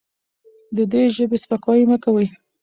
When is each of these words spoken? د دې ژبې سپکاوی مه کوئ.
د 0.75 0.77
دې 0.91 1.01
ژبې 1.15 1.37
سپکاوی 1.43 1.83
مه 1.89 1.97
کوئ. 2.03 2.27